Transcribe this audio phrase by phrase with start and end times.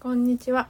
[0.00, 0.68] こんにちは、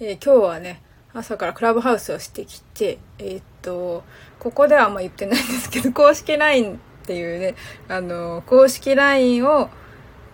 [0.00, 0.82] えー今日はね
[1.14, 4.02] 朝からクラブハウスをしてきてえーっと
[4.40, 7.54] ここではあんま言ってないんですけど公式 LINE っていうね
[7.86, 9.70] あの公式 LINE を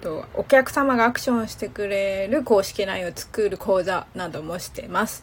[0.00, 5.22] とお客様がアクションしてくれる公式 LINE を作る講座などもしてます。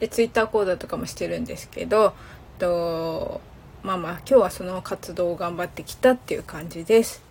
[0.00, 2.14] で Twitter 講座とかもしてるんですけど
[2.58, 3.40] と
[3.84, 7.22] まあまあ今日はその活動を頑張ってきたっていう感じです。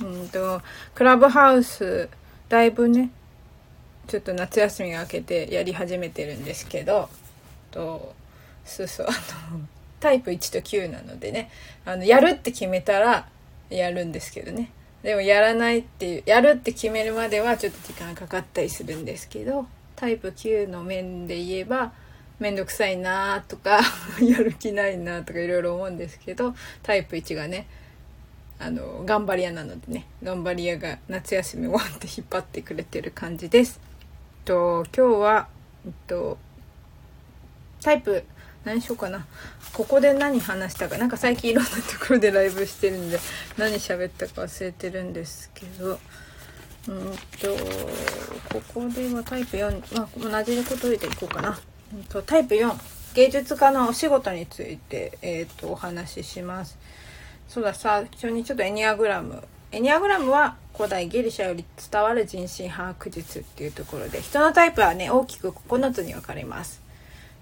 [0.00, 0.62] うんと
[0.94, 2.08] クラブハウス
[2.48, 3.10] だいぶね
[4.10, 7.08] ちょっと夏休みが明けてやり始めてるんですけど
[7.70, 8.12] と
[8.64, 9.12] そうそうあ
[9.54, 9.60] の
[10.00, 11.48] タイプ1と9なのでね
[11.84, 13.28] あのやるって決めたら
[13.68, 14.72] やるんですけどね
[15.04, 21.92] でもやらないっていうやるって決めるまではちょっと時間かかったりするんですけどタイプ9の面で言えば
[22.40, 23.80] 面倒くさいなとか
[24.20, 27.68] やる気ないなとかいろいろ思うんですけどタイプ1がね
[28.58, 33.89] あの頑張り屋なのでね頑張り屋が夏休み終わって引っ張ってくれてる感じです。
[34.44, 35.48] と今日は、
[35.86, 36.38] えっと、
[37.82, 38.24] タイプ
[38.64, 39.26] 何しようかな。
[39.72, 40.98] ここで何話したか。
[40.98, 43.18] なんか最近いろんなところでライブしてるんで
[43.56, 45.98] 何喋ったか忘れてるんですけど。
[46.88, 47.54] うんと
[48.54, 51.60] ここではタイプ4、まあ、同じことでいこうかな、
[51.94, 52.74] うんと、タイプ4
[53.14, 56.78] 芸術家のお仕事について、えー、とお話しします。
[57.48, 66.82] そうださ最初にちょっとエニアグラムエニアグラムは古代ギリシャより伝わる人身把握術っていうところで人のタイプはね大きく9つに分かれます。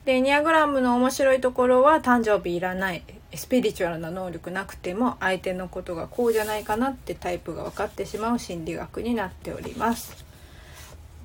[0.04, 3.02] でエニアグラムの面白いところは誕生日いらない
[3.34, 10.27] スピリチュアルな能力なくても相手のことがこうじゃないかなってタイプが分かってしまう心理学になっております。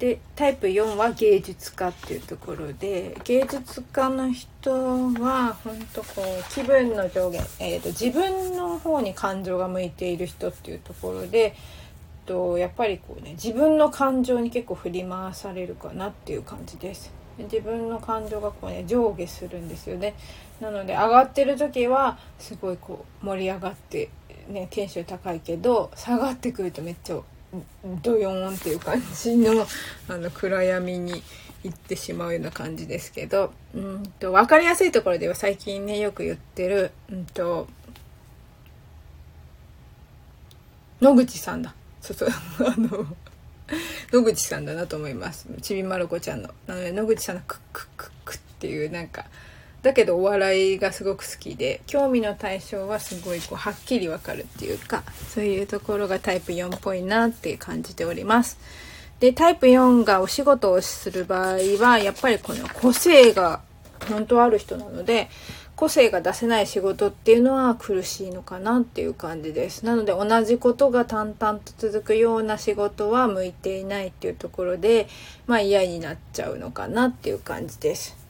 [0.04, 4.74] でタイプ4は芸術家っていうところで芸術家の人
[5.14, 11.56] は本当こう気分の上限、えーと、自分の方に感情が向いている人っていうところで
[12.26, 17.14] とやっぱりこうね自分の感情に結構振り回されるかなっていう感じです。
[17.38, 20.16] 自分の感情がこうね上下するんですよね。
[20.60, 24.10] なので上がってる時はすごいこう盛り上がって
[24.50, 27.22] ねテンション高いけど下がってくるとめっちゃ
[28.02, 29.66] ドヨーンっていう感じの
[30.08, 31.24] あの暗闇に
[31.64, 37.68] 行ってしまうような感じですけどうんと分かりやすいところでは最近ねよく言ってる、うんと、
[41.02, 41.76] 野口さんだ。
[42.02, 42.30] そうそう。
[42.66, 43.06] あの
[44.12, 45.48] 野口さんだなと思います。
[45.62, 46.50] ちびまる子ちゃんの。
[46.68, 49.26] なので野口さんのクックックックっていうなんか
[49.84, 58.58] だけどお笑いがすごく好きで興味の対象はすごいこうはっきりわかるっていうかそういうところがタイプ4っぽいなって感じております。
[59.20, 63.62] でタイプ4がお仕事をする場合はやっぱりこの個性が
[64.10, 65.30] 本当ある人なので
[65.76, 69.86] 個性が出せない仕事っていうのは苦しいのかなっていう感じです。
[69.86, 75.08] なので同じことが淡々と続くような仕事は向いていないっていうところで
[75.46, 78.23] まあ嫌になっちゃうのかなっていう感じです。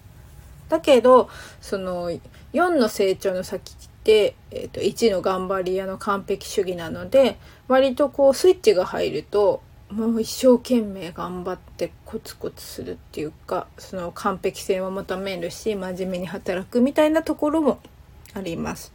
[0.74, 1.30] だけど
[1.62, 17.80] その4の成長の先って、えー、と1の頑張り屋の完璧主義なので割とこうスイッチが入るともう一生懸命頑張ってコツコツするっていうかその完璧性を求めるし真面目に働くみたいなところも
[18.34, 18.92] あります。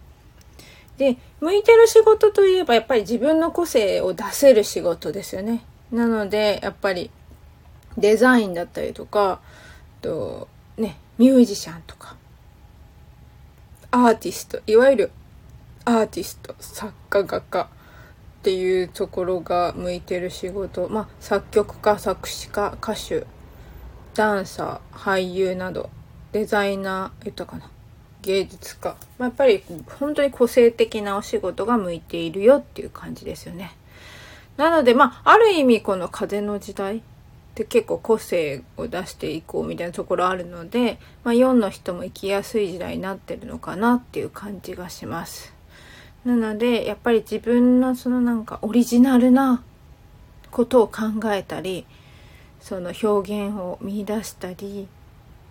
[0.97, 5.63] で向いてる仕事といえばやっぱり自分の個性を出せる仕事ですよね。
[5.93, 7.13] なのでやっぱり
[7.97, 9.41] デザインだったりとか
[10.03, 12.17] とねミュージシャンとか。
[13.91, 15.11] アーティストいわゆる
[15.87, 20.89] アーティスト作家画家っていうところが向いてる仕事。
[20.89, 23.27] まあ作曲家作詞家歌手
[24.15, 25.91] ダンサー俳優など
[26.33, 27.71] デザイナー言ったかな。
[28.23, 29.63] 芸術家、まあ、やっぱり
[29.99, 33.73] 本当に個性的なお仕事が向いているよっていう感じですよね。
[34.57, 37.03] なのでまあある意味この風の時代
[37.59, 45.53] で結構個性を出していこうみたいなところあるので、まあ、4の人も生きやすい時代になってるのかなっていう感じがします。
[46.25, 49.65] なのでやっぱり自分のそのなんかオリジナルな
[50.53, 51.03] ことを考
[51.33, 51.85] えたり
[52.61, 54.87] その表現を見出したり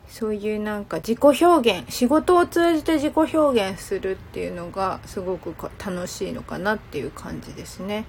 [0.07, 5.53] そういうなんか自己表現仕事を通じて自己表現するっていうのがすごく
[5.85, 8.05] 楽しいのかなっていう感じですね。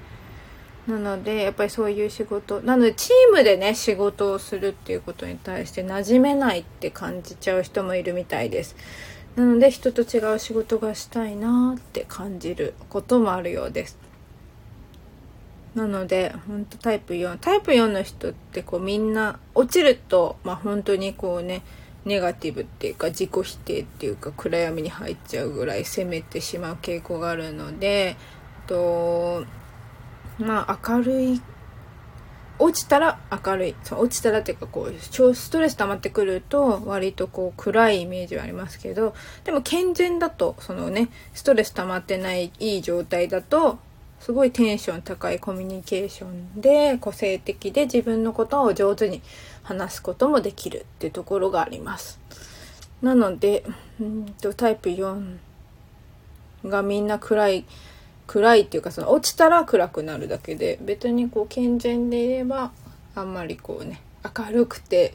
[0.89, 8.75] なのでやっぱりそういう仕事なのでチームでね仕事をするっていうことに対して馴染めないって感じちゃう人もいるみたいです。
[9.37, 13.99] なので人と違う仕事がしたいなーって感じることもあるようです。
[15.75, 21.63] なので本当タイプ4タイプ4の人ってこうみんな落ちるとまあ本当にこうね
[22.07, 28.17] ネガティブっていうか自己否定っていうか暗闇に入っちゃうぐらい責めてしまう傾向があるので
[28.67, 29.45] と
[30.39, 31.43] まあ明るい
[32.61, 39.15] 落ちたら明るいそう落ちたらっていうかこう超ストレス溜まってくると割とこう暗いイメージはありますけど
[39.45, 43.79] でも健全だとそのねストレス溜まってないいい状態だと
[44.21, 49.23] すごいテンション高いコミュニケーションで個性的で自分のことを上手に
[49.63, 52.19] 話すこともできるっていうところがあります。
[53.01, 53.65] なので
[54.01, 55.37] うんとタイプ4
[56.65, 57.65] がみんな暗い
[58.29, 62.71] 暗いっていうかその落ちたら暗くなるだけで別にこう健全でいれば
[63.17, 64.01] あんまりこうね
[64.37, 65.15] 明るくて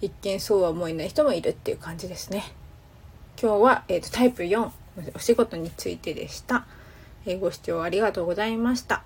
[0.00, 2.44] 一見そうは思えない人もいるっていう感じですね。
[3.40, 4.70] 今日は、えーと、タイプ4
[5.14, 6.66] お仕事についてでした。
[7.26, 9.02] えー、ご視聴ありがとうございました。